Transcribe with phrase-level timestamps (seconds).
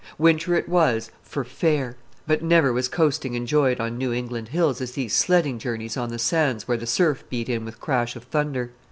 [0.17, 1.95] Winter it was "for fair,"
[2.25, 6.17] but never was coasting enjoyed on New England hills as these sledding journeys on the
[6.17, 8.71] sands where the surf beat in with crash of thunder.